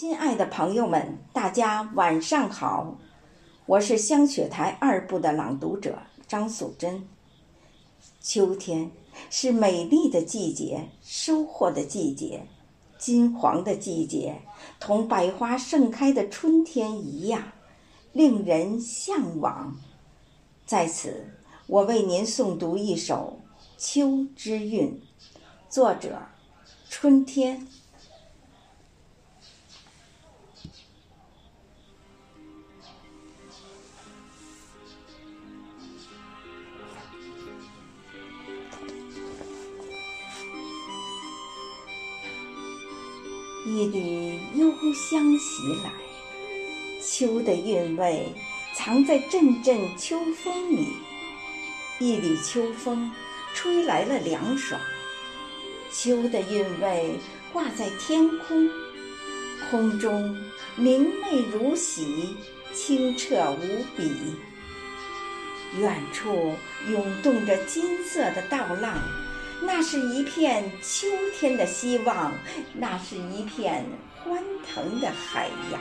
[0.00, 2.98] 亲爱的朋友们，大家晚上好，
[3.66, 7.08] 我是香雪台二部的朗读者张素贞。
[8.20, 8.92] 秋天
[9.28, 12.46] 是美丽的季节，收获的季节，
[12.96, 14.40] 金黄的季节，
[14.78, 17.50] 同百花盛开的春天一样，
[18.12, 19.76] 令人向往。
[20.64, 21.26] 在此，
[21.66, 23.40] 我为您诵读一首
[23.76, 24.90] 《秋之韵》，
[25.68, 26.22] 作者：
[26.88, 27.66] 春天。
[43.70, 45.92] 一缕幽香袭来，
[47.02, 48.32] 秋的韵味
[48.74, 50.88] 藏在阵阵秋风里。
[51.98, 53.12] 一缕秋风
[53.52, 54.80] 吹来了凉爽，
[55.92, 57.14] 秋的韵味
[57.52, 58.70] 挂在天空，
[59.70, 60.34] 空中
[60.74, 62.34] 明媚如洗，
[62.72, 64.10] 清澈无比。
[65.78, 66.54] 远处
[66.90, 68.98] 涌动着金色的稻浪。
[69.60, 71.06] 那是一片秋
[71.38, 72.32] 天的希望，
[72.74, 73.84] 那是一片
[74.16, 75.80] 欢腾的海洋。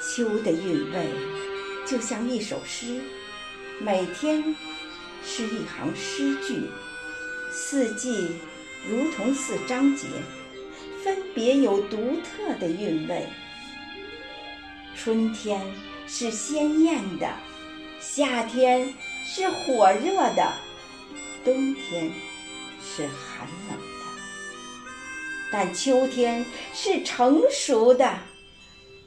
[0.00, 1.08] 秋的韵味
[1.86, 3.00] 就像一首诗，
[3.80, 4.54] 每天
[5.24, 6.68] 是一行诗句。
[7.52, 8.36] 四季
[8.88, 10.06] 如同四章节，
[11.02, 13.26] 分别有独特的韵味。
[14.94, 15.60] 春天
[16.06, 17.28] 是鲜艳的，
[18.00, 18.92] 夏天
[19.24, 20.52] 是火热的。
[21.46, 22.10] 冬天
[22.82, 24.20] 是寒冷的，
[25.52, 26.44] 但秋天
[26.74, 28.18] 是成熟的，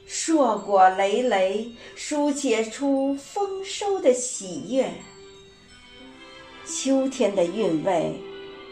[0.06, 4.90] 硕果累累，书写出丰收的喜悦。
[6.64, 8.18] 秋天的韵味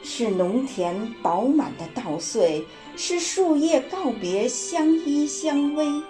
[0.02, 2.64] 是农田饱满的稻穗，
[2.96, 6.02] 是树叶告别相依相偎，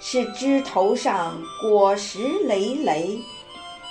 [0.00, 2.18] 是枝头上果实
[2.48, 3.20] 累累，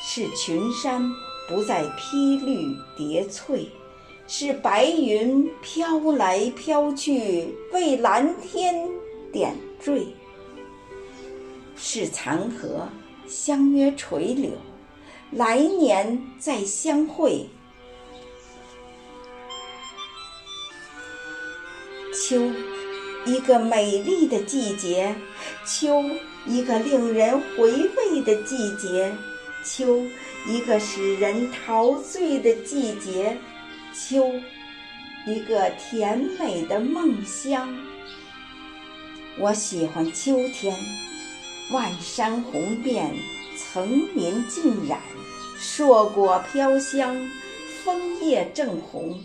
[0.01, 1.09] 是群山。
[1.47, 3.69] 不再披绿叠翠，
[4.27, 8.89] 是白云飘来飘去为蓝天
[9.31, 10.07] 点缀；
[11.77, 12.87] 是残荷
[13.27, 14.51] 相约垂柳，
[15.31, 17.47] 来年再相会。
[22.27, 22.41] 秋，
[23.25, 25.13] 一个美丽的季节；
[25.65, 26.03] 秋，
[26.45, 29.09] 一个令人回味的季节；
[29.63, 30.05] 秋。
[30.47, 33.37] 一个使人陶醉的季节，
[33.93, 34.31] 秋，
[35.25, 37.67] 一个甜美的梦乡。
[39.37, 40.73] 我喜欢秋天，
[41.71, 43.13] 万山红遍，
[43.57, 45.01] 层林尽染，
[45.57, 47.29] 硕果飘香，
[47.83, 49.21] 枫叶正红，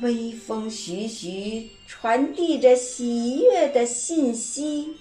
[0.00, 4.96] 微风徐徐，传递着喜悦的信息。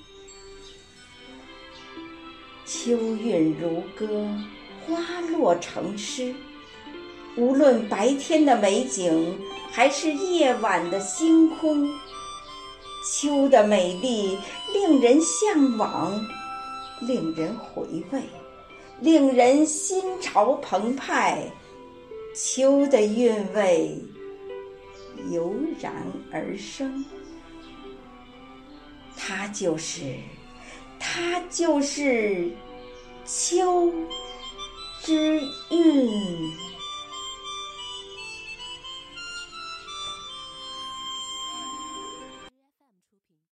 [2.73, 4.25] 秋韵如歌。
[4.85, 6.33] 花落成诗，
[7.35, 9.37] 无论白天的美景，
[9.69, 11.87] 还是夜晚的星空，
[13.05, 14.39] 秋的美丽
[14.73, 16.19] 令人向往，
[17.01, 18.21] 令人回味，
[19.01, 21.43] 令人心潮澎湃。
[22.33, 23.99] 秋的韵味
[25.29, 25.93] 油然
[26.31, 27.05] 而生，
[29.15, 30.15] 它就是，
[31.13, 32.49] 它就是
[33.25, 33.91] 秋。
[35.03, 35.41] 之
[35.71, 36.50] 韵。